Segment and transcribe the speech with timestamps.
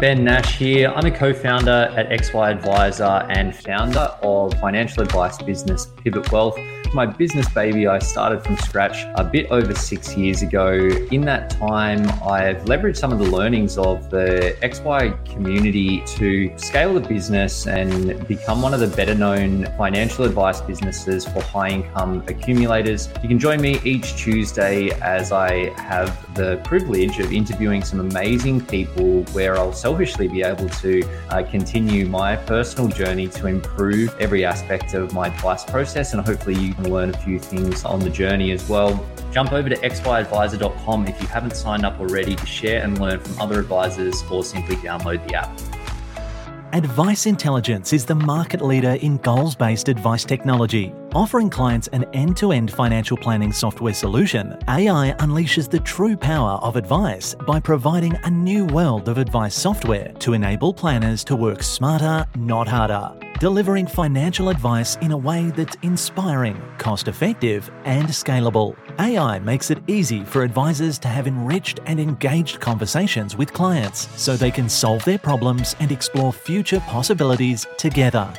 [0.00, 0.88] Ben Nash here.
[0.96, 6.56] I'm a co founder at XY Adviser and founder of financial advice business Pivot Wealth
[6.92, 10.72] my business baby I started from scratch a bit over six years ago.
[11.12, 16.94] In that time, I've leveraged some of the learnings of the XY community to scale
[16.94, 22.24] the business and become one of the better known financial advice businesses for high income
[22.26, 23.08] accumulators.
[23.22, 28.66] You can join me each Tuesday as I have the privilege of interviewing some amazing
[28.66, 34.44] people where I'll selfishly be able to uh, continue my personal journey to improve every
[34.44, 38.08] aspect of my advice process and hopefully you can learn a few things on the
[38.08, 39.04] journey as well.
[39.32, 43.40] Jump over to xyadviser.com if you haven't signed up already to share and learn from
[43.40, 45.58] other advisors or simply download the app.
[46.72, 50.94] Advice Intelligence is the market leader in goals based advice technology.
[51.12, 56.52] Offering clients an end to end financial planning software solution, AI unleashes the true power
[56.62, 61.64] of advice by providing a new world of advice software to enable planners to work
[61.64, 68.76] smarter, not harder delivering financial advice in a way that's inspiring, cost effective, and scalable.
[68.98, 74.36] AI makes it easy for advisors to have enriched and engaged conversations with clients so
[74.36, 78.30] they can solve their problems and explore future possibilities together.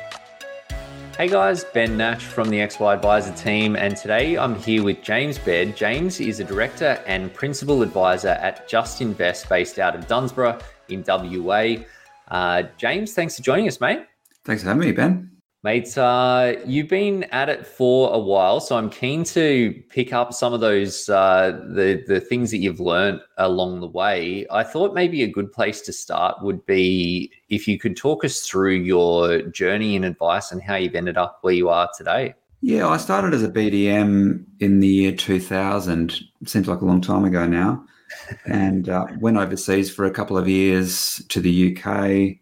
[1.18, 5.38] Hey guys, Ben Nash from the XY Adviser team, and today I'm here with James
[5.38, 5.76] Baird.
[5.76, 11.84] James is a director and principal advisor at JustInvest based out of Dunsborough in WA.
[12.28, 14.06] Uh, James, thanks for joining us, mate.
[14.44, 15.30] Thanks for having me, Ben.
[15.64, 20.32] Mate, uh, you've been at it for a while, so I'm keen to pick up
[20.34, 24.44] some of those uh, the the things that you've learned along the way.
[24.50, 28.40] I thought maybe a good place to start would be if you could talk us
[28.40, 32.34] through your journey in advice and how you've ended up where you are today.
[32.60, 36.12] Yeah, I started as a BDM in the year 2000.
[36.44, 37.84] Seems like a long time ago now,
[38.46, 42.38] and uh, went overseas for a couple of years to the UK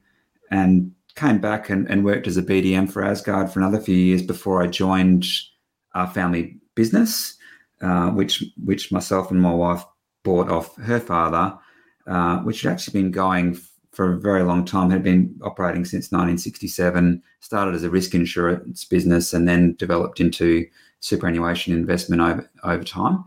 [0.50, 4.22] and came back and, and worked as a BDM for Asgard for another few years
[4.22, 5.26] before I joined
[5.94, 7.36] our family business,
[7.80, 9.84] uh, which which myself and my wife
[10.22, 11.56] bought off her father,
[12.06, 13.58] uh, which had actually been going
[13.92, 18.84] for a very long time, had been operating since 1967, started as a risk insurance
[18.84, 20.66] business and then developed into
[21.00, 23.24] superannuation investment over, over time.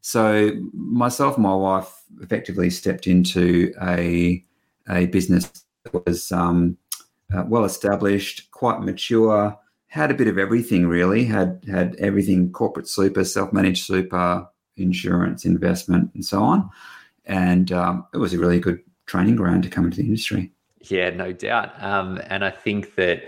[0.00, 4.42] So myself and my wife effectively stepped into a,
[4.88, 5.50] a business
[5.84, 6.78] that was um,
[7.34, 9.58] uh, well established, quite mature,
[9.88, 11.24] had a bit of everything really.
[11.24, 14.46] Had had everything: corporate super, self-managed super,
[14.76, 16.70] insurance, investment, and so on.
[17.24, 20.52] And um, it was a really good training ground to come into the industry.
[20.82, 21.82] Yeah, no doubt.
[21.82, 23.24] Um, and I think that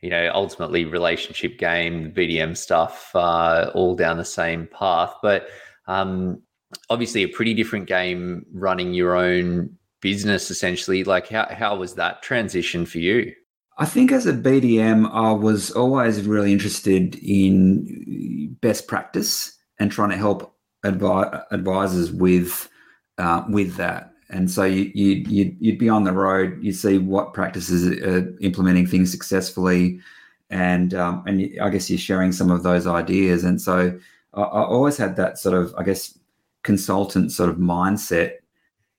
[0.00, 5.48] you know ultimately relationship game, BDM stuff, uh, all down the same path, but.
[5.88, 6.40] Um,
[6.88, 12.22] obviously, a pretty different game running your own business essentially like how, how was that
[12.22, 13.32] transition for you
[13.78, 20.10] I think as a BDM, I was always really interested in best practice and trying
[20.10, 22.68] to help advi- advisors with
[23.18, 24.12] uh, with that.
[24.30, 28.34] And so you, you you'd, you'd be on the road, you'd see what practices are
[28.40, 30.00] implementing things successfully,
[30.50, 33.44] and um, and I guess you're sharing some of those ideas.
[33.44, 33.98] And so
[34.34, 36.18] I, I, always had that sort of I guess
[36.62, 38.34] consultant sort of mindset.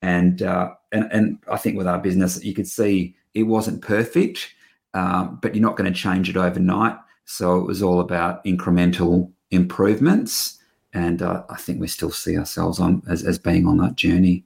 [0.01, 4.53] And uh, and and I think with our business, you could see it wasn't perfect
[4.94, 6.98] um, but you're not going to change it overnight.
[7.26, 10.59] So it was all about incremental improvements,
[10.94, 14.44] and uh, I think we still see ourselves on as, as being on that journey.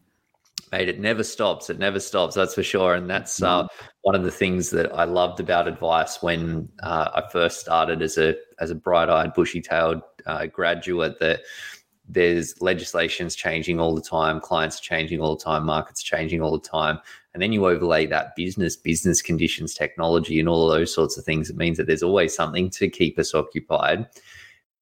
[0.72, 1.70] Mate, it never stops.
[1.70, 2.36] It never stops.
[2.36, 2.94] That's for sure.
[2.94, 3.86] And that's uh, mm-hmm.
[4.02, 8.18] one of the things that I loved about advice when uh, I first started as
[8.18, 11.20] a as a bright eyed, bushy tailed uh, graduate.
[11.20, 11.42] That
[12.10, 16.52] there's legislations changing all the time, clients are changing all the time, markets changing all
[16.52, 17.00] the time.
[17.38, 21.24] And then you overlay that business, business conditions, technology, and all of those sorts of
[21.24, 21.52] things.
[21.52, 24.08] It means that there's always something to keep us occupied.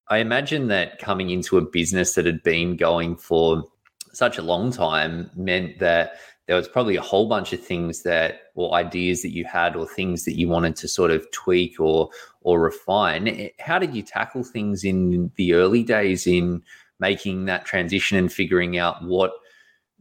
[0.07, 3.65] I imagine that coming into a business that had been going for
[4.13, 6.13] such a long time meant that
[6.47, 9.85] there was probably a whole bunch of things that or ideas that you had or
[9.85, 12.09] things that you wanted to sort of tweak or
[12.39, 16.61] or refine eh, how did you tackle things in the early days in
[17.01, 19.33] making that transition and figuring out what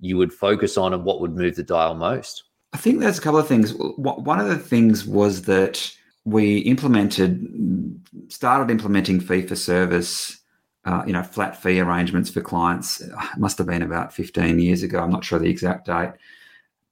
[0.00, 2.44] you would focus on and what would move the dial most?
[2.72, 3.72] I think there's a couple of things.
[3.74, 5.92] One of the things was that
[6.24, 10.38] we implemented, started implementing fee for service,
[10.84, 13.00] uh, you know, flat fee arrangements for clients.
[13.00, 15.00] It must have been about 15 years ago.
[15.00, 16.12] I'm not sure the exact date,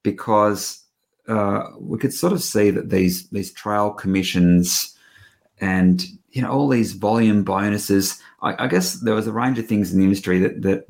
[0.03, 0.83] because
[1.29, 4.97] uh, we could sort of see that these these trail commissions
[5.61, 8.21] and you know all these volume bonuses.
[8.41, 10.87] I, I guess there was a range of things in the industry that that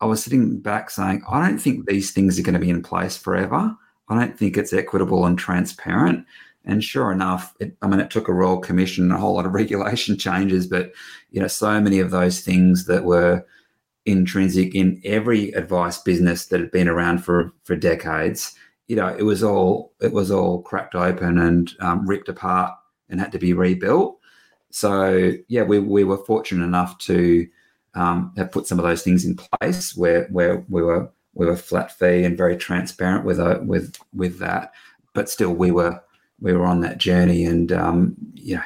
[0.00, 2.82] I was sitting back saying, I don't think these things are going to be in
[2.82, 3.76] place forever.
[4.08, 6.26] I don't think it's equitable and transparent.
[6.64, 9.46] And sure enough, it, I mean, it took a royal commission and a whole lot
[9.46, 10.92] of regulation changes, but
[11.30, 13.44] you know, so many of those things that were
[14.06, 18.54] intrinsic in every advice business that had been around for for decades,
[18.88, 22.72] you know, it was all it was all cracked open and um, ripped apart
[23.08, 24.18] and had to be rebuilt.
[24.70, 27.46] So yeah, we we were fortunate enough to
[27.94, 31.56] um, have put some of those things in place where where we were we were
[31.56, 34.72] flat fee and very transparent with uh, with with that,
[35.14, 36.00] but still we were
[36.40, 38.64] we were on that journey, and um, yeah,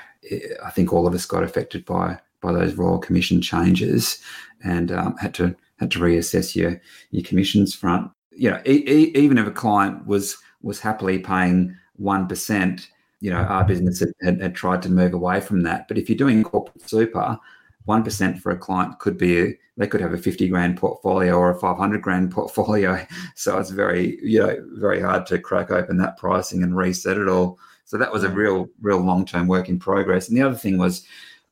[0.65, 4.21] I think all of us got affected by by those royal commission changes,
[4.63, 6.81] and um, had to had to reassess your
[7.11, 8.11] your commissions front.
[8.31, 12.89] You know, e- e- even if a client was was happily paying one percent,
[13.21, 15.89] you know, our business had, had, had, tried to move away from that.
[15.89, 17.39] But if you're doing corporate super,
[17.85, 21.51] one percent for a client could be they could have a 50 grand portfolio or
[21.51, 23.05] a 500 grand portfolio.
[23.35, 27.29] So it's very you know very hard to crack open that pricing and reset it
[27.29, 27.59] all.
[27.85, 30.29] So that was a real real long-term work in progress.
[30.29, 31.07] And the other thing was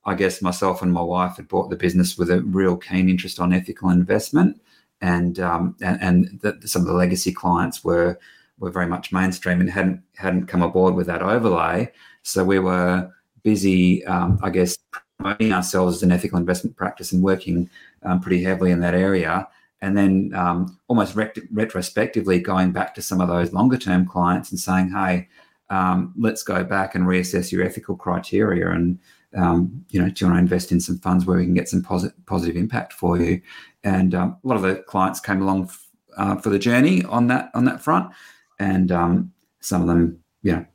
[0.05, 3.39] i guess myself and my wife had bought the business with a real keen interest
[3.39, 4.61] on ethical investment.
[5.01, 8.19] And um, and, and the, some of the legacy clients were
[8.59, 11.91] were very much mainstream and hadn't hadn't come aboard with that overlay.
[12.23, 13.11] So we were
[13.43, 14.79] busy um, i guess
[15.23, 17.71] promoting ourselves as an ethical investment practice and working
[18.03, 19.49] um, pretty heavily in that area.
[19.81, 24.51] And then um, almost ret- retrospectively going back to some of those longer term clients
[24.51, 25.29] and saying, hey,
[25.71, 28.99] um, let's go back and reassess your ethical criteria and
[29.35, 31.69] um, you know, do you want to invest in some funds where we can get
[31.69, 33.41] some positive positive impact for you?
[33.83, 37.29] And um, a lot of the clients came along f- uh, for the journey on
[37.29, 38.13] that on that front,
[38.59, 40.67] and um, some of them, you know,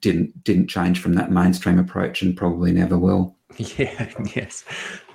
[0.00, 3.34] didn't didn't change from that mainstream approach and probably never will.
[3.78, 4.64] Yeah, yes.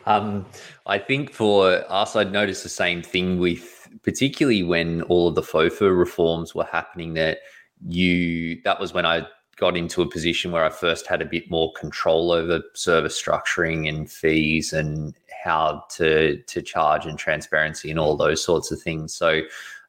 [0.06, 0.46] Um,
[0.86, 5.42] I think for us, I'd noticed the same thing with particularly when all of the
[5.42, 7.40] FOFA reforms were happening that
[7.88, 9.26] you that was when I
[9.58, 13.88] got into a position where I first had a bit more control over service structuring
[13.88, 19.16] and fees and how to to charge and transparency and all those sorts of things.
[19.16, 19.42] So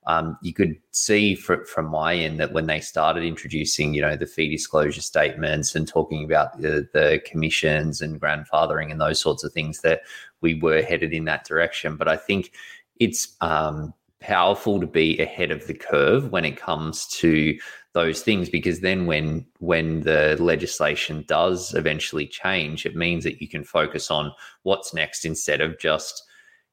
[0.07, 4.17] um, you could see for, from my end that when they started introducing, you know,
[4.17, 9.43] the fee disclosure statements and talking about the, the commissions and grandfathering and those sorts
[9.43, 10.03] of things, that
[10.41, 11.97] we were headed in that direction.
[11.97, 12.53] But I think
[13.01, 17.59] it's um, powerful to be ahead of the curve when it comes to
[17.93, 23.49] those things because then when when the legislation does eventually change it means that you
[23.49, 24.31] can focus on
[24.65, 26.25] what's next instead of just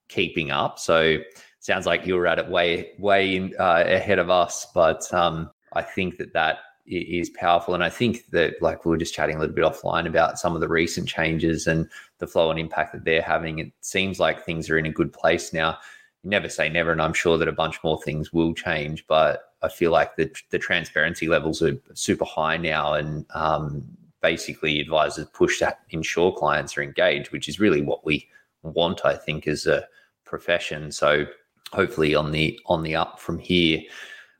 [0.10, 1.18] keeping up so
[1.64, 4.68] sounds like you were at it way way uh, ahead of us.
[4.74, 8.98] But um, I think that that is powerful, and I think that like we were
[8.98, 11.90] just chatting a little bit offline about some of the recent changes and
[12.20, 13.60] the flow and impact that they're having.
[13.60, 15.78] It seems like things are in a good place now.
[16.24, 19.54] You never say never, and I'm sure that a bunch more things will change, but
[19.62, 23.84] I feel like the the transparency levels are super high now, and um,
[24.22, 28.28] basically advisors push that ensure clients are engaged, which is really what we
[28.64, 29.88] want, I think, as a
[30.26, 30.92] profession.
[30.92, 31.26] So
[31.74, 33.82] hopefully on the on the up from here.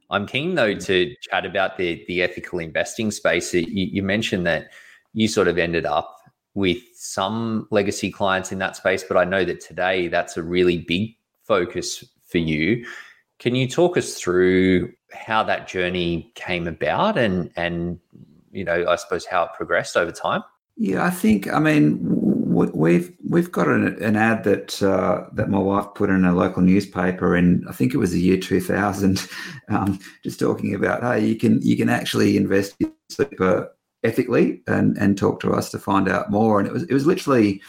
[0.10, 0.86] I'm keen though mm.
[0.86, 3.54] to chat about the the ethical investing space.
[3.54, 4.70] You, you mentioned that
[5.14, 6.18] you sort of ended up
[6.56, 10.78] with some legacy clients in that space, but I know that today that's a really
[10.78, 12.86] big focus for you.
[13.40, 18.00] Can you talk us through how that journey came about and and
[18.52, 20.44] you know I suppose how it progressed over time?
[20.78, 22.00] Yeah, I think I mean
[22.54, 26.62] we've we've got an, an ad that uh, that my wife put in a local
[26.62, 29.28] newspaper, and I think it was the year two thousand,
[29.70, 34.98] um, just talking about hey, you can you can actually invest in super ethically, and
[34.98, 36.60] and talk to us to find out more.
[36.60, 37.62] And it was it was literally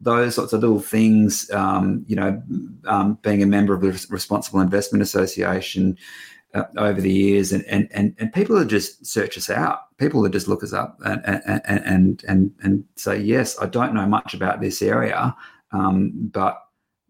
[0.00, 2.42] those sorts of little things, um, you know,
[2.84, 5.96] um, being a member of the Responsible Investment Association,
[6.56, 10.22] uh, over the years, and, and and and people that just search us out, people
[10.22, 14.06] that just look us up and and and and, and say, yes, I don't know
[14.06, 15.36] much about this area,
[15.72, 16.62] um, but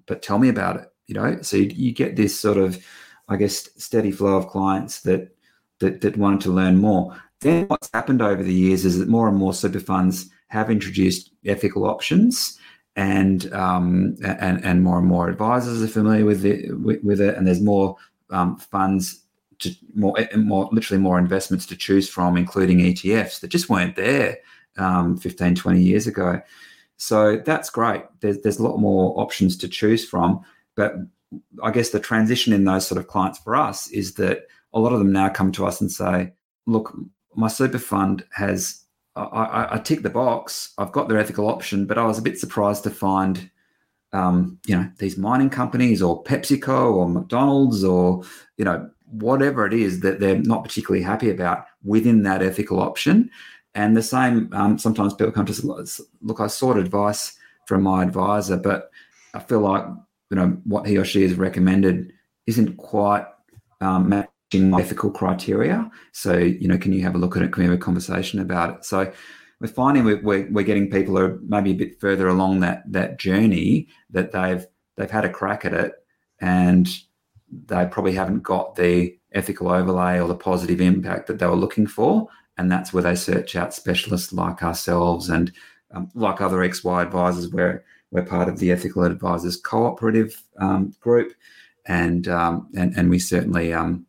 [0.06, 0.92] but tell me about it.
[1.06, 2.84] You know, so you, you, get this sort of,
[3.28, 5.36] I guess, steady flow of clients that
[5.78, 7.16] that that wanted to learn more.
[7.40, 11.30] Then what's happened over the years is that more and more super funds have introduced
[11.44, 12.58] ethical options
[12.96, 17.36] and um, and and more and more advisors are familiar with it with, with it,
[17.36, 17.96] and there's more
[18.30, 19.22] um, funds
[19.60, 23.96] to more, eh, more literally more investments to choose from, including ETFs that just weren't
[23.96, 24.38] there
[24.78, 26.40] um, 15, 20 years ago.
[26.96, 28.02] So that's great.
[28.20, 30.40] There's, there's a lot more options to choose from.
[30.74, 30.94] But
[31.62, 34.92] I guess the transition in those sort of clients for us is that a lot
[34.92, 36.32] of them now come to us and say,
[36.66, 36.96] look,
[37.34, 38.82] my super fund has,
[39.14, 42.22] I, I, I tick the box, I've got their ethical option, but I was a
[42.22, 43.50] bit surprised to find
[44.12, 48.22] um, you know, these mining companies or PepsiCo or McDonald's or,
[48.56, 53.30] you know, whatever it is that they're not particularly happy about within that ethical option.
[53.74, 57.36] And the same, um, sometimes people come to us, look, I sought advice
[57.66, 58.90] from my advisor, but
[59.34, 59.84] I feel like,
[60.30, 62.12] you know, what he or she has recommended
[62.46, 63.26] isn't quite
[63.80, 65.90] um, matching my ethical criteria.
[66.12, 67.52] So, you know, can you have a look at it?
[67.52, 68.84] Can we have a conversation about it?
[68.84, 69.12] So,
[69.60, 72.82] we're finding we're, we're, we're getting people who are maybe a bit further along that
[72.92, 75.92] that journey that they've they've had a crack at it
[76.40, 76.88] and
[77.50, 81.86] they probably haven't got the ethical overlay or the positive impact that they were looking
[81.86, 85.52] for and that's where they search out specialists like ourselves and
[85.92, 91.34] um, like other xy advisors where we're part of the ethical advisors cooperative um, group.
[91.86, 94.06] And, um, and and we certainly um,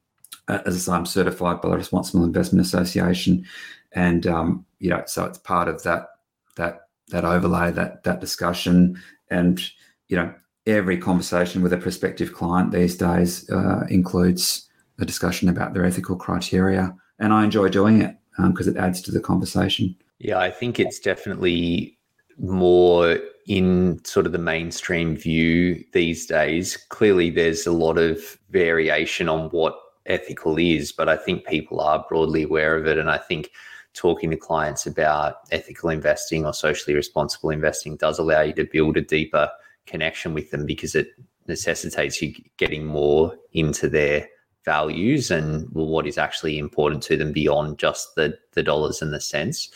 [0.47, 3.45] as I I'm certified by the Responsible Investment Association,
[3.91, 6.07] and um, you know, so it's part of that
[6.55, 9.61] that that overlay, that that discussion, and
[10.07, 10.33] you know,
[10.67, 14.67] every conversation with a prospective client these days uh, includes
[14.99, 19.01] a discussion about their ethical criteria, and I enjoy doing it because um, it adds
[19.03, 19.95] to the conversation.
[20.19, 21.97] Yeah, I think it's definitely
[22.37, 26.77] more in sort of the mainstream view these days.
[26.89, 32.05] Clearly, there's a lot of variation on what ethical is, but I think people are
[32.09, 32.97] broadly aware of it.
[32.97, 33.51] And I think
[33.93, 38.97] talking to clients about ethical investing or socially responsible investing does allow you to build
[38.97, 39.49] a deeper
[39.87, 41.09] connection with them because it
[41.47, 44.27] necessitates you getting more into their
[44.65, 49.21] values and what is actually important to them beyond just the the dollars and the
[49.21, 49.69] cents.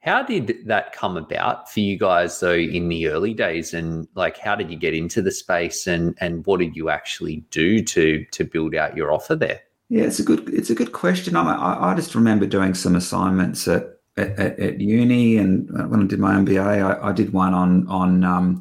[0.00, 4.36] How did that come about for you guys though in the early days and like
[4.36, 8.24] how did you get into the space and and what did you actually do to
[8.32, 9.60] to build out your offer there?
[9.88, 11.36] Yeah, it's a good it's a good question.
[11.36, 16.18] I, I just remember doing some assignments at, at, at uni, and when I did
[16.18, 18.60] my MBA, I, I did one on on um,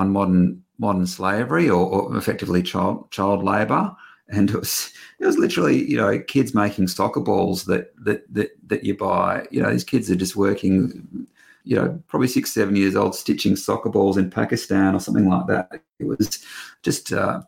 [0.00, 3.94] on modern modern slavery or, or effectively child child labour,
[4.28, 8.50] and it was it was literally you know kids making soccer balls that that that
[8.66, 9.46] that you buy.
[9.50, 11.26] You know, these kids are just working.
[11.62, 15.46] You know, probably six, seven years old, stitching soccer balls in Pakistan or something like
[15.48, 15.82] that.
[15.98, 16.42] It was
[16.82, 17.42] just uh,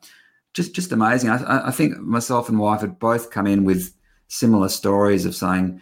[0.52, 1.30] just just amazing.
[1.30, 3.94] I, I think myself and wife had both come in with
[4.28, 5.80] similar stories of saying,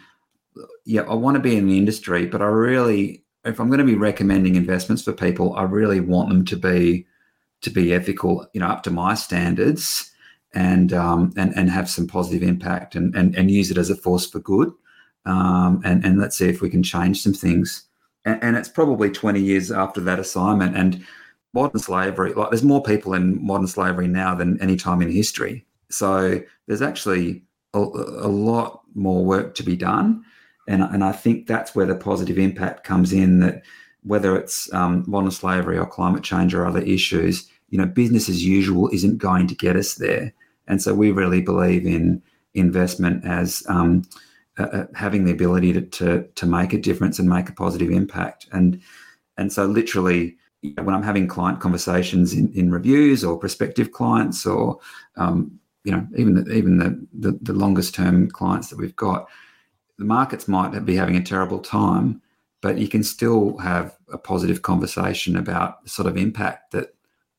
[0.85, 3.85] yeah, I want to be in the industry, but I really, if I'm going to
[3.85, 7.07] be recommending investments for people, I really want them to be
[7.61, 10.11] to be ethical, you know, up to my standards,
[10.53, 13.95] and um, and and have some positive impact, and and and use it as a
[13.95, 14.71] force for good,
[15.25, 17.83] um, and and let's see if we can change some things.
[18.23, 21.03] And, and it's probably 20 years after that assignment, and
[21.53, 25.65] modern slavery, like there's more people in modern slavery now than any time in history.
[25.89, 27.43] So there's actually
[27.73, 30.23] a, a lot more work to be done.
[30.67, 33.63] And, and I think that's where the positive impact comes in that
[34.03, 38.43] whether it's um, modern slavery or climate change or other issues, you know, business as
[38.43, 40.33] usual isn't going to get us there.
[40.67, 42.21] And so we really believe in
[42.53, 44.03] investment as um,
[44.57, 48.47] uh, having the ability to, to, to make a difference and make a positive impact.
[48.51, 48.81] And
[49.37, 54.79] and so literally when I'm having client conversations in, in reviews or prospective clients or
[55.15, 59.27] um, you know even the, even the, the, the longest term clients that we've got,
[60.01, 62.23] the markets might be having a terrible time,
[62.61, 66.95] but you can still have a positive conversation about the sort of impact that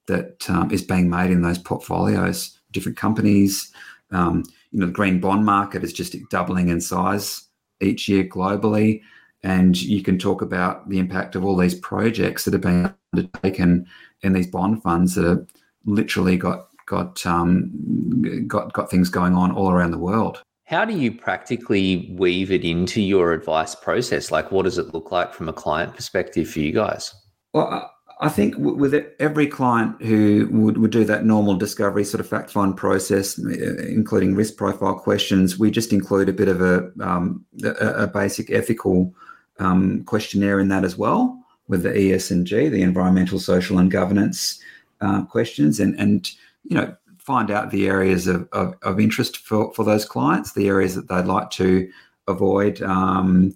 [0.06, 3.72] that um, is being made in those portfolios, different companies.
[4.12, 7.48] Um, you know, the green bond market is just doubling in size
[7.80, 9.02] each year globally
[9.42, 13.86] and you can talk about the impact of all these projects that have been undertaken
[14.22, 15.46] in these bond funds that have
[15.84, 20.42] literally got got um, got got things going on all around the world.
[20.64, 24.30] How do you practically weave it into your advice process?
[24.30, 27.14] Like, what does it look like from a client perspective for you guys?
[27.52, 27.90] Well,
[28.20, 32.50] I think with every client who would, would do that normal discovery sort of fact
[32.50, 38.04] find process, including risk profile questions, we just include a bit of a, um, a,
[38.04, 39.12] a basic ethical
[39.58, 44.60] um, questionnaire in that as well with the ESG, the environmental, social, and governance
[45.00, 46.30] uh, questions, and and
[46.64, 50.66] you know find out the areas of, of, of, interest for, for those clients, the
[50.68, 51.88] areas that they'd like to
[52.26, 53.54] avoid um,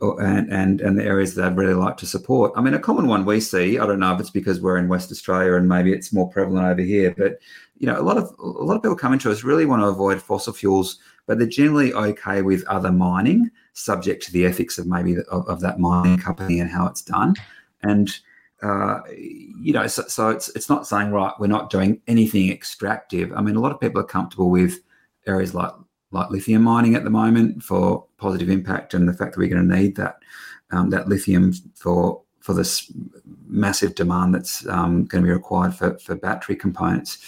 [0.00, 2.52] and, and and the areas that I'd really like to support.
[2.56, 3.78] I mean, a common one we see.
[3.78, 6.66] I don't know if it's because we're in West Australia and maybe it's more prevalent
[6.66, 7.38] over here, but
[7.78, 9.86] you know, a lot of a lot of people coming to us really want to
[9.86, 14.86] avoid fossil fuels, but they're generally okay with other mining, subject to the ethics of
[14.86, 17.34] maybe the, of, of, that mining company and how it's done.
[17.82, 18.16] And
[18.62, 23.32] uh, you know, so, so it's it's not saying right, we're not doing anything extractive.
[23.32, 24.80] I mean, a lot of people are comfortable with
[25.26, 25.72] areas like
[26.10, 29.68] like lithium mining at the moment for positive impact and the fact that we're going
[29.68, 30.16] to need that
[30.70, 32.90] um, that lithium for for this
[33.46, 37.18] massive demand that's um, going to be required for, for battery components.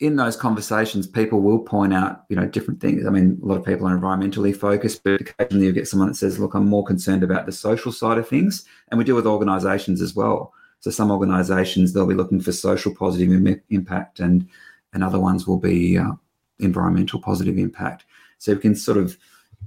[0.00, 3.06] In those conversations, people will point out, you know, different things.
[3.06, 6.14] I mean, a lot of people are environmentally focused, but occasionally you get someone that
[6.14, 9.26] says, "Look, I'm more concerned about the social side of things," and we deal with
[9.26, 10.54] organisations as well.
[10.80, 14.48] So some organisations they'll be looking for social positive Im- impact, and
[14.92, 16.12] and other ones will be uh,
[16.58, 18.04] environmental positive impact.
[18.38, 19.18] So we can sort of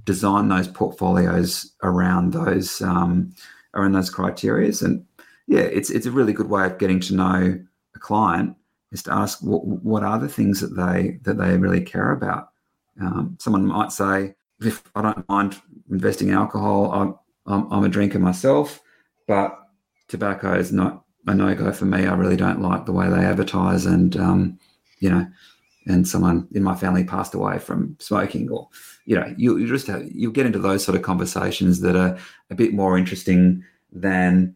[0.04, 3.32] design those portfolios around those um,
[3.74, 4.82] around those criterias.
[4.82, 5.04] And
[5.46, 7.60] yeah, it's it's a really good way of getting to know
[7.94, 8.56] a client
[8.94, 12.50] is to ask what what are the things that they that they really care about.
[13.00, 15.60] Um, someone might say, if I don't mind
[15.90, 17.14] investing in alcohol, I'm,
[17.52, 18.80] I'm, I'm a drinker myself,
[19.26, 19.58] but
[20.06, 22.06] tobacco is not a no go for me.
[22.06, 24.58] I really don't like the way they advertise, and um,
[25.00, 25.26] you know,
[25.86, 28.68] and someone in my family passed away from smoking or
[29.06, 32.16] you know you, you just have, you'll get into those sort of conversations that are
[32.50, 34.54] a bit more interesting than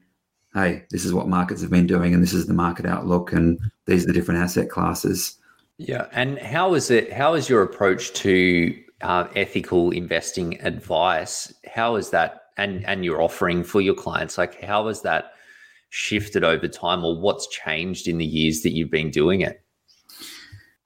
[0.58, 3.58] hey this is what markets have been doing and this is the market outlook and
[3.86, 5.36] these are the different asset classes.
[5.78, 11.54] Yeah and how is it how is your approach to uh, ethical investing advice?
[11.72, 14.36] How is that and and your offering for your clients?
[14.38, 15.32] Like how has that
[15.90, 19.62] shifted over time or what's changed in the years that you've been doing it?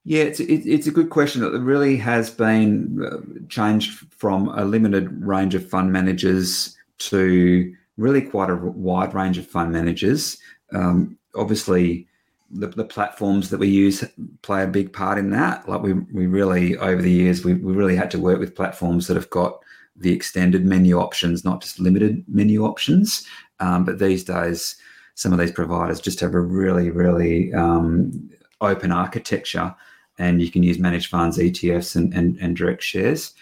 [0.04, 1.42] Yeah, it's it, it's a good question.
[1.42, 8.22] It really has been uh, changed from a limited range of fund managers to really
[8.22, 10.38] quite a wide range of fund managers.
[10.72, 12.06] Um, obviously,
[12.50, 14.04] the, the, platforms that we use
[14.42, 15.68] play a big part in that.
[15.68, 19.06] Like we we really over the years we we really had to work with platforms
[19.06, 19.58] that have got
[19.96, 23.26] the extended menu options, not just limited menu options.
[23.60, 24.76] Um, but these days,
[25.14, 29.74] some of these providers just have a really really um, open architecture
[30.18, 33.34] and you can use managed funds, ETFs, and, and, and direct shares.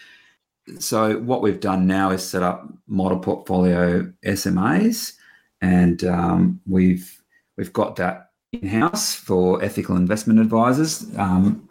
[0.79, 5.13] So what we've done now is set up model portfolio SMAs,
[5.61, 7.21] and um, we've
[7.57, 11.69] we've got that in house for ethical investment advisors um,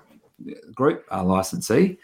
[0.74, 1.98] group, our licensee.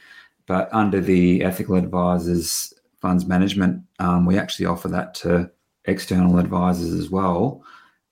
[0.47, 5.51] But under the ethical advisors funds management, um, we actually offer that to
[5.87, 7.63] external advisors as well.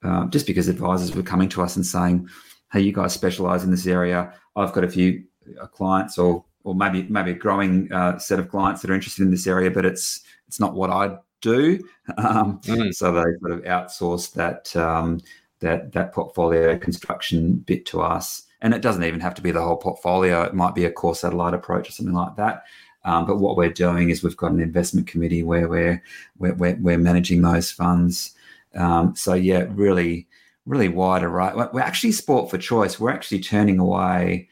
[0.02, 2.28] Uh, just because advisors were coming to us and saying,
[2.72, 4.34] "Hey, you guys specialize in this area.
[4.56, 5.24] I've got a few
[5.60, 9.22] uh, clients or or maybe maybe a growing uh, set of clients that are interested
[9.22, 11.78] in this area, but it's it's not what I do.
[12.18, 12.94] Um, mm.
[12.94, 15.20] So they sort of outsource that um,
[15.60, 19.62] that that portfolio construction bit to us, and it doesn't even have to be the
[19.62, 20.42] whole portfolio.
[20.42, 22.64] It might be a core satellite approach or something like that.
[23.06, 26.02] Um, but what we're doing is we've got an investment committee where we're
[26.38, 28.34] we're, we're, we're managing those funds.
[28.74, 30.26] Um, so yeah, really
[30.66, 31.52] really wide array.
[31.72, 33.00] We're actually sport for choice.
[33.00, 34.48] We're actually turning away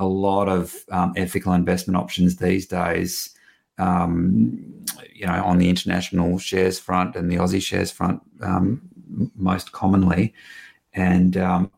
[0.00, 3.30] a lot of um, ethical investment options these days.
[3.78, 4.84] Um,
[5.14, 8.82] you know, on the international shares front and the Aussie shares front, um,
[9.36, 10.34] most commonly,
[10.92, 11.70] and um,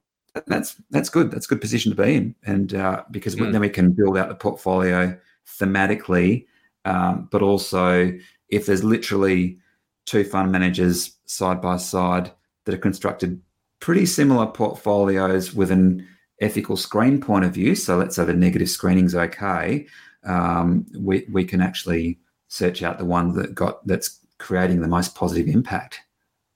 [0.46, 1.30] that's that's good.
[1.30, 3.52] That's a good position to be in, and uh, because mm.
[3.52, 6.46] then we can build out the portfolio thematically,
[6.84, 8.12] um, but also
[8.48, 9.58] if there's literally
[10.06, 12.32] two fund managers side by side
[12.64, 13.40] that are constructed
[13.80, 16.06] pretty similar portfolios with an
[16.42, 17.74] ethical screen point of view.
[17.74, 19.86] So let's say the negative screening is okay.
[20.24, 25.14] Um, we, we can actually search out the one that got that's creating the most
[25.14, 26.00] positive impact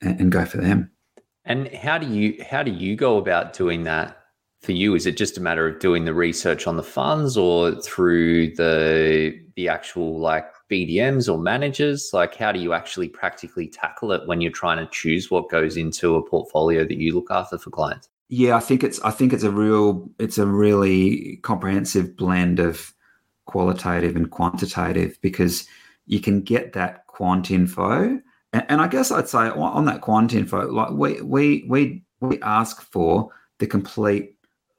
[0.03, 0.91] and, and go for them.
[1.45, 4.19] And how do you how do you go about doing that
[4.63, 4.95] for you?
[4.95, 9.41] Is it just a matter of doing the research on the funds or through the
[9.55, 12.11] the actual like BDMs or managers?
[12.13, 15.77] Like, how do you actually practically tackle it when you're trying to choose what goes
[15.77, 18.09] into a portfolio that you look after for clients?
[18.29, 22.93] Yeah, I think it's I think it's a real it's a really comprehensive blend of
[23.47, 25.67] qualitative and quantitative because
[26.07, 28.21] you can get that quant info.
[28.53, 32.41] And, and I guess I'd say on that quant info, like we we we we
[32.43, 34.37] ask for the complete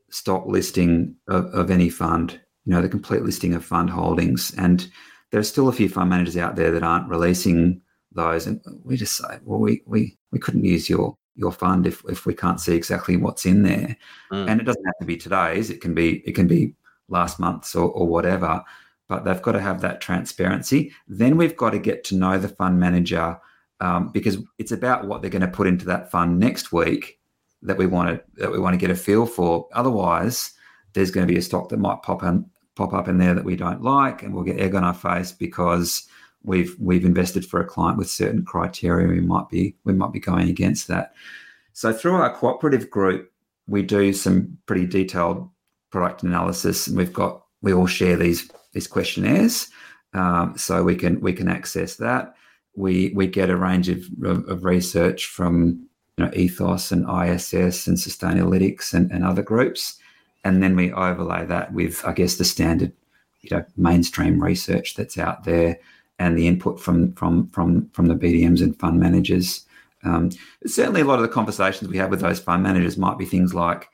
[0.10, 4.90] stock listing of, of any fund, you know, the complete listing of fund holdings and
[5.32, 7.82] there's still a few fund managers out there that aren't releasing
[8.14, 12.04] those, and we just say, well, we we we couldn't use your your fund if
[12.10, 13.96] if we can't see exactly what's in there,
[14.32, 14.50] mm.
[14.50, 15.70] and it doesn't have to be today's.
[15.70, 16.74] It can be it can be
[17.08, 18.64] last month's or, or whatever.
[19.08, 20.92] but they've got to have that transparency.
[21.08, 23.40] Then we've got to get to know the fund manager
[23.80, 27.20] um, because it's about what they're going to put into that fund next week
[27.62, 29.68] that we want to that we want to get a feel for.
[29.74, 30.52] Otherwise,
[30.94, 32.46] there's going to be a stock that might pop in,
[32.76, 35.32] pop up in there that we don't like, and we'll get egg on our face
[35.32, 36.08] because
[36.44, 39.08] we've we've invested for a client with certain criteria.
[39.08, 41.14] We might be we might be going against that.
[41.74, 43.32] So through our cooperative group,
[43.68, 45.50] we do some pretty detailed
[45.92, 49.70] product analysis, and we've got we all share these these questionnaires,
[50.14, 52.36] um, so we can we can access that.
[52.76, 57.98] We we get a range of, of, research from you know, Ethos and ISS and
[57.98, 59.98] Sustainalytics and, and other groups,
[60.44, 62.94] and then we overlay that with I guess the standard
[63.42, 65.80] you know mainstream research that's out there
[66.20, 69.66] and the input from from from from the BDMs and fund managers.
[70.04, 70.32] Um,
[70.66, 73.54] certainly, a lot of the conversations we have with those fund managers might be things
[73.54, 73.90] like,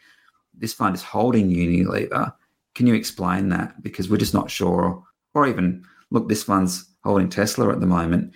[0.58, 2.34] "This fund is holding Unilever.
[2.76, 3.82] Can you explain that?
[3.82, 8.34] Because we're just not sure." Or even, "Look, this fund's holding Tesla at the moment.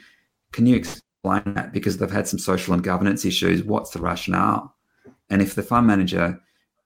[0.52, 1.72] Can you explain that?
[1.74, 3.64] Because they've had some social and governance issues.
[3.64, 4.76] What's the rationale?"
[5.30, 6.40] And if the fund manager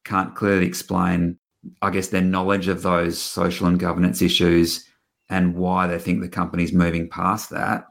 [0.04, 1.38] can't clearly explain,
[1.82, 4.86] I guess, their knowledge of those social and governance issues
[5.32, 7.86] and why they think the company's moving past that,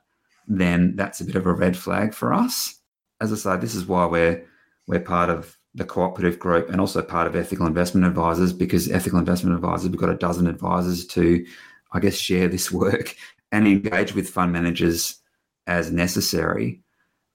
[0.46, 2.76] then that's a bit of a red flag for us.
[3.20, 4.46] As I say, this is why we're
[4.86, 9.18] we're part of the cooperative group and also part of ethical investment advisors because ethical
[9.18, 11.46] investment advisors we've got a dozen advisors to
[11.92, 13.14] i guess share this work
[13.52, 15.20] and engage with fund managers
[15.68, 16.82] as necessary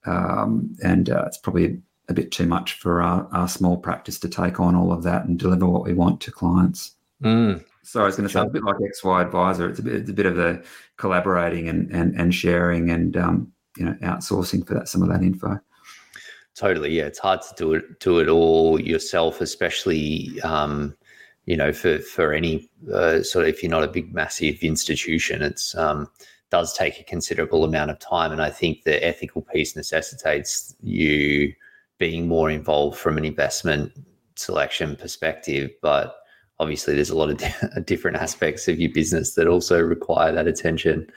[0.05, 4.29] um, and uh, it's probably a, bit too much for our, our small practice to
[4.29, 7.63] take on all of that and deliver what we want to clients mm.
[7.85, 9.69] So I was going to say a bit like XY Adviser.
[9.69, 10.63] It's a bit, it's a bit of the
[10.97, 15.21] collaborating and and, and sharing and um, you know outsourcing for that some of that
[15.21, 15.59] info.
[16.55, 17.03] Totally, yeah.
[17.03, 20.95] It's hard to do it do it all yourself, especially um,
[21.45, 25.43] you know for for any uh, sort of if you're not a big massive institution.
[25.43, 26.09] It's um,
[26.49, 31.53] does take a considerable amount of time, and I think the ethical piece necessitates you
[31.99, 33.91] being more involved from an investment
[34.35, 36.17] selection perspective, but
[36.59, 41.09] obviously there's a lot of different aspects of your business that also require that attention.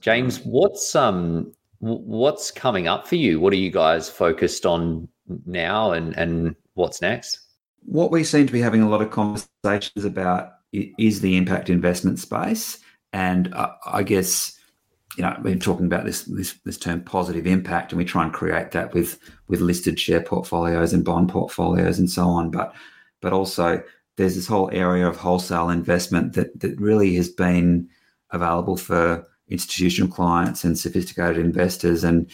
[0.00, 3.38] James, what's um what's coming up for you?
[3.38, 5.08] What are you guys focused on
[5.46, 7.40] now and and what's next?
[7.84, 12.18] What we seem to be having a lot of conversations about is the impact investment
[12.18, 12.78] space
[13.12, 13.54] and
[13.86, 14.58] I guess
[15.16, 18.32] you know we're talking about this, this this term positive impact and we try and
[18.32, 22.74] create that with with listed share portfolios and bond portfolios and so on but
[23.22, 23.82] but also
[24.16, 27.88] there's this whole area of wholesale investment that that really has been
[28.30, 32.02] available for institutional clients and sophisticated investors.
[32.02, 32.30] And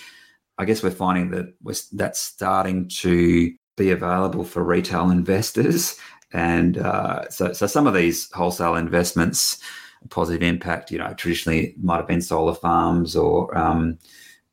[0.59, 5.99] I guess we're finding that we're, that's starting to be available for retail investors.
[6.33, 9.63] And uh, so so some of these wholesale investments
[10.11, 13.99] positive impact you know traditionally might have been solar farms or um,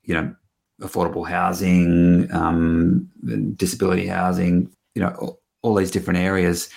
[0.04, 0.34] you know
[0.82, 3.10] affordable housing um,
[3.56, 6.70] disability housing you know all, all these different areas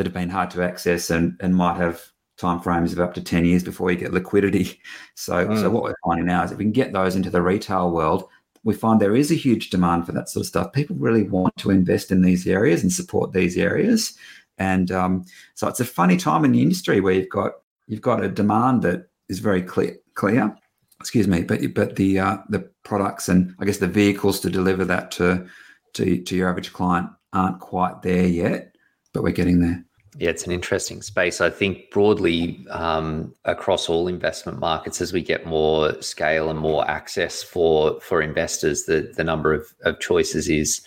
[0.00, 2.02] that have been hard to access and, and might have
[2.40, 4.80] timeframes of up to 10 years before you get liquidity.
[5.14, 5.60] So, mm.
[5.60, 8.26] so what we're finding now is if we can get those into the retail world,
[8.64, 10.72] we find there is a huge demand for that sort of stuff.
[10.72, 14.16] People really want to invest in these areas and support these areas.
[14.56, 17.52] And um, so it's a funny time in the industry where you've got
[17.86, 20.56] you've got a demand that is very clear clear.
[21.00, 24.86] Excuse me, but but the uh, the products and I guess the vehicles to deliver
[24.86, 25.46] that to
[25.94, 28.74] to to your average client aren't quite there yet,
[29.12, 29.84] but we're getting there.
[30.18, 31.40] Yeah, it's an interesting space.
[31.40, 36.88] I think broadly um, across all investment markets, as we get more scale and more
[36.90, 40.80] access for for investors, the the number of, of choices is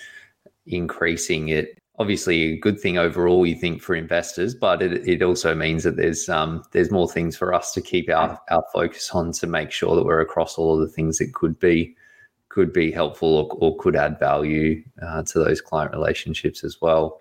[0.65, 1.49] increasing.
[1.49, 5.83] It obviously a good thing overall, you think for investors, but it, it also means
[5.83, 9.47] that there's um, there's more things for us to keep our, our focus on to
[9.47, 11.95] make sure that we're across all of the things that could be
[12.49, 17.19] could be helpful or, or could add value uh, to those client relationships as well.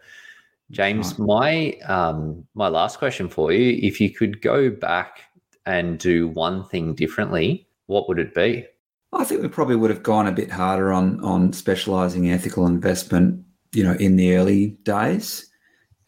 [0.73, 5.21] James, my um, my last question for you: If you could go back
[5.67, 8.67] and do one thing differently, what would it be?
[9.13, 13.45] I think we probably would have gone a bit harder on on specialising ethical investment,
[13.73, 15.47] you know, in the early days.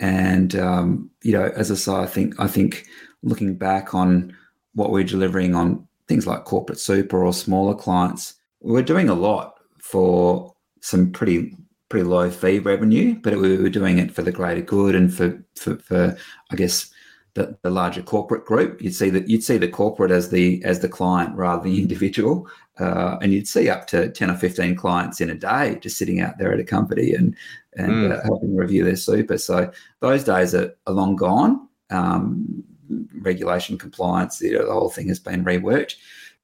[0.01, 2.87] And um, you know, as I say, I think I think
[3.23, 4.35] looking back on
[4.75, 9.55] what we're delivering on things like corporate super or smaller clients, we're doing a lot
[9.79, 11.55] for some pretty
[11.95, 15.41] pretty low fee revenue, but we were doing it for the greater good and for
[15.55, 16.17] for, for
[16.51, 16.91] I guess
[17.35, 18.83] the, the larger corporate group.
[18.83, 21.83] You'd see that you'd see the corporate as the as the client rather than the
[21.83, 22.49] individual,
[22.81, 26.21] uh, and you'd see up to ten or fifteen clients in a day just sitting
[26.21, 27.37] out there at a company and
[27.77, 28.19] and mm.
[28.19, 29.39] uh, helping review their super.
[29.39, 31.69] So those days are, are long gone.
[31.91, 32.65] Um,
[33.21, 34.41] regulation compliance.
[34.41, 35.95] You know, the whole thing has been reworked.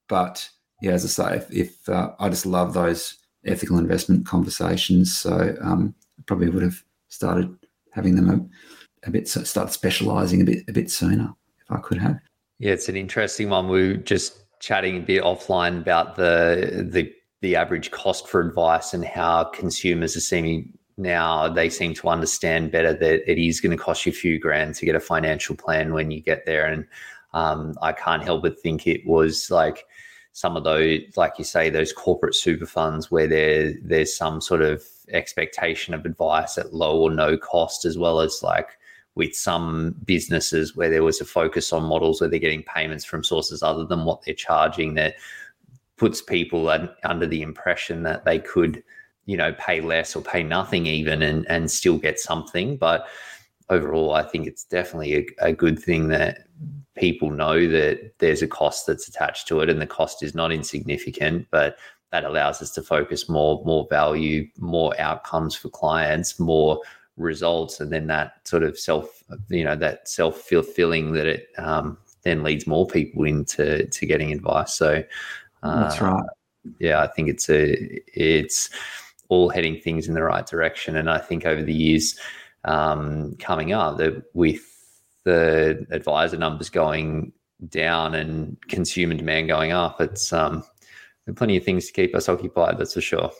[0.06, 0.48] But
[0.80, 5.56] yeah, as I say, if, if uh, I just love those ethical investment conversations, so
[5.62, 5.94] um,
[6.26, 7.54] probably would have started
[7.92, 11.98] having them a, a bit start specialising a bit a bit sooner if I could
[11.98, 12.18] have.
[12.58, 13.68] Yeah, it's an interesting one.
[13.68, 18.92] We were just chatting a bit offline about the the the average cost for advice
[18.92, 23.76] and how consumers are seeming now they seem to understand better that it is going
[23.76, 26.66] to cost you a few grand to get a financial plan when you get there
[26.66, 26.86] and
[27.32, 29.86] um, i can't help but think it was like
[30.32, 34.62] some of those like you say those corporate super funds where there there's some sort
[34.62, 38.78] of expectation of advice at low or no cost as well as like
[39.16, 43.24] with some businesses where there was a focus on models where they're getting payments from
[43.24, 45.14] sources other than what they're charging that
[45.96, 46.72] puts people
[47.04, 48.82] under the impression that they could,
[49.26, 52.76] you know, pay less or pay nothing even and, and still get something.
[52.78, 53.06] But
[53.70, 56.46] overall, I think it's definitely a, a good thing that
[56.96, 60.52] people know that there's a cost that's attached to it and the cost is not
[60.52, 61.78] insignificant, but
[62.12, 66.80] that allows us to focus more, more value, more outcomes for clients, more
[67.16, 71.96] results, and then that sort of self, you know, that self fulfilling that it um,
[72.22, 74.74] then leads more people into to getting advice.
[74.74, 75.04] So
[75.62, 76.24] that's uh, right.
[76.78, 77.74] Yeah, I think it's a
[78.06, 78.70] it's
[79.28, 82.18] all heading things in the right direction, and I think over the years
[82.64, 84.62] um, coming up, that with
[85.24, 87.32] the advisor numbers going
[87.68, 90.64] down and consumer demand going up, it's um,
[91.36, 92.78] plenty of things to keep us occupied.
[92.78, 93.30] That's for sure.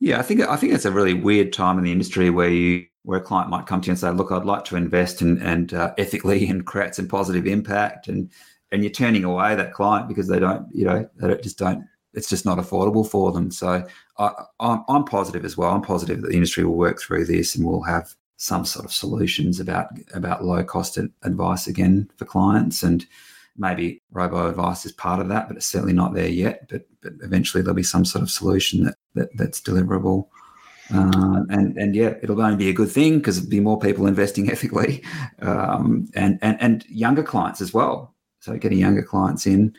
[0.00, 2.86] Yeah, I think I think it's a really weird time in the industry where you
[3.02, 5.42] where a client might come to you and say, "Look, I'd like to invest and
[5.42, 8.30] and uh, ethically and create some positive impact," and
[8.70, 11.84] and you're turning away that client because they don't, you know, they don't, just don't.
[12.14, 13.50] It's just not affordable for them.
[13.50, 13.86] So
[14.18, 15.72] I, I'm, I'm positive as well.
[15.72, 18.92] I'm positive that the industry will work through this and we'll have some sort of
[18.92, 23.04] solutions about about low cost advice again for clients and
[23.56, 27.12] maybe robo advice is part of that but it's certainly not there yet but but
[27.22, 30.28] eventually there'll be some sort of solution that, that that's deliverable
[30.94, 34.06] uh, and and yeah it'll only be a good thing because there'll be more people
[34.06, 35.02] investing ethically
[35.42, 39.74] um, and and and younger clients as well so getting younger clients in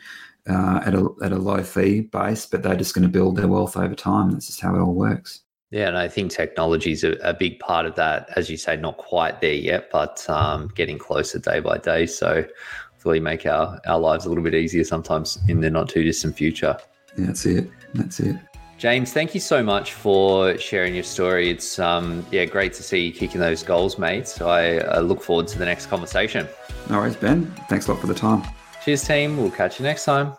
[0.48, 3.48] uh, at a at a low fee base, but they're just going to build their
[3.48, 4.30] wealth over time.
[4.30, 5.40] That's just how it all works.
[5.70, 8.28] Yeah, and I think technology is a, a, big part of that.
[8.34, 12.06] As you say, not quite there yet, but um, getting closer day by day.
[12.06, 12.44] So
[12.92, 16.36] hopefully make our, our lives a little bit easier sometimes in the not too distant
[16.36, 16.76] future.
[17.16, 17.70] Yeah, that's it.
[17.94, 18.36] That's it.
[18.78, 21.50] James, thank you so much for sharing your story.
[21.50, 24.26] It's um, yeah, great to see you kicking those goals, mate.
[24.26, 26.48] So I, I look forward to the next conversation.
[26.88, 27.46] No worries, Ben.
[27.68, 28.42] Thanks a lot for the time.
[28.84, 29.36] Cheers, team.
[29.36, 30.32] We'll catch you next time.